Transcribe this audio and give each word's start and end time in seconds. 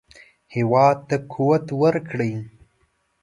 هېواد 0.55 0.97
ته 1.07 1.15
قوت 1.33 1.65
ورکړئ 1.81 2.33